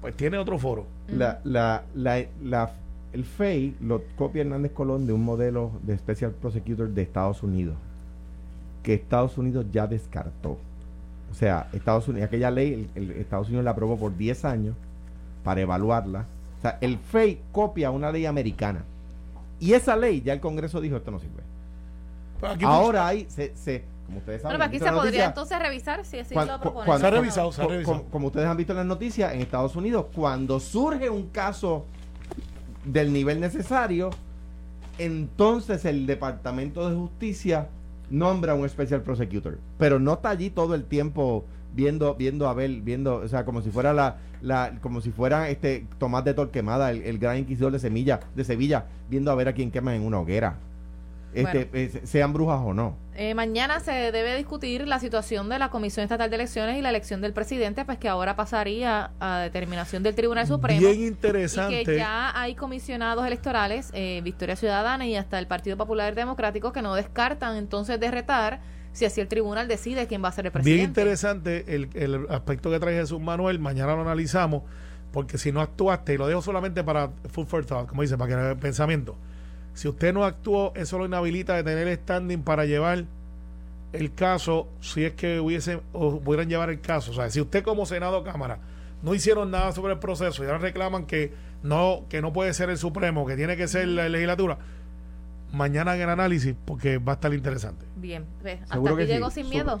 [0.00, 0.86] pues tiene otro foro.
[1.08, 2.72] La, la, la, la-
[3.12, 7.74] el FEI lo copia Hernández Colón de un modelo de Special Prosecutor de Estados Unidos,
[8.82, 10.58] que Estados Unidos ya descartó.
[11.30, 14.76] O sea, Estados Unidos, aquella ley, el, el Estados Unidos la aprobó por 10 años
[15.42, 16.26] para evaluarla.
[16.58, 18.84] O sea, el FEI copia una ley americana.
[19.58, 21.42] Y esa ley, ya el Congreso dijo, esto no sirve.
[22.40, 26.04] Pues Ahora hay, se, se- como ustedes Bueno, saben, aquí se podría noticia, entonces revisar
[26.04, 26.86] si así Cuan- lo cu- propone.
[26.86, 28.02] cuando- Se ha revisado, se ha revisado.
[28.02, 31.84] co- Como, ustedes han visto en las noticias, en Estados Unidos, cuando surge un caso
[32.84, 34.10] del nivel necesario,
[34.98, 37.68] entonces el Departamento de Justicia
[38.10, 39.58] nombra un Special Prosecutor.
[39.78, 41.44] Pero no está allí todo el tiempo
[41.74, 45.50] viendo, viendo a ver, viendo, o sea, como si fuera la, la como si fuera
[45.50, 49.48] este Tomás de Torquemada, el, el gran inquisidor de Semilla, de Sevilla, viendo a ver
[49.48, 50.56] a quién queman en una hoguera.
[51.34, 51.70] Este, Bueno.
[51.74, 52.94] eh, sean brujas o no.
[53.20, 56.90] Eh, mañana se debe discutir la situación de la Comisión Estatal de Elecciones y la
[56.90, 60.78] elección del presidente, pues que ahora pasaría a determinación del Tribunal Supremo.
[60.78, 61.82] Bien y interesante.
[61.82, 66.80] que ya hay comisionados electorales, eh, Victoria Ciudadana y hasta el Partido Popular Democrático, que
[66.80, 68.60] no descartan entonces de retar
[68.92, 70.76] si así el tribunal decide quién va a ser el presidente.
[70.76, 73.58] Bien interesante el, el aspecto que trae Jesús Manuel.
[73.58, 74.62] Mañana lo analizamos.
[75.10, 78.28] Porque si no actuaste, y lo dejo solamente para food for thought, como dice, para
[78.28, 79.16] que no haya pensamiento.
[79.78, 83.04] Si usted no actuó, eso lo inhabilita de tener standing para llevar
[83.92, 87.12] el caso, si es que hubiese o pudieran llevar el caso.
[87.12, 88.58] O sea, si usted como Senado o Cámara
[89.04, 92.70] no hicieron nada sobre el proceso y ahora reclaman que no, que no puede ser
[92.70, 94.58] el Supremo, que tiene que ser la legislatura,
[95.52, 97.86] mañana en el análisis, porque va a estar interesante.
[97.94, 99.80] Bien, pues, hasta aquí llegó sin miedo.